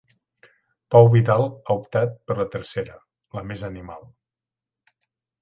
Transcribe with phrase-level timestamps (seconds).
[0.95, 2.97] Pau Vidal ha optat per la tercera,
[3.41, 4.11] la més animal.